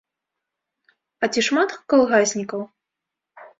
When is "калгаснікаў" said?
1.95-2.61